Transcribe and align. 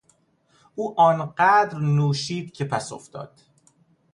او 0.75 0.99
آنقدر 1.01 1.77
نوشید 1.79 2.51
که 2.51 2.65
پسافتاد. 2.65 3.31